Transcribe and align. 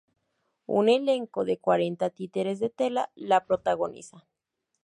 Un 0.65 0.89
elenco 0.89 1.45
de 1.45 1.59
cuarenta 1.59 2.09
títeres 2.09 2.59
de 2.59 2.71
tela 2.71 3.11
la 3.13 3.45
protagoniza. 3.45 4.27